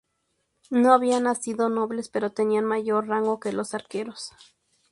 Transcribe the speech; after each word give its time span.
No 0.71 0.93
habían 0.95 1.25
nacido 1.25 1.69
nobles, 1.69 2.09
pero 2.09 2.31
tenían 2.31 2.65
mayor 2.65 3.05
rango 3.05 3.39
que 3.39 3.53
los 3.53 3.75
arqueros. 3.75 4.31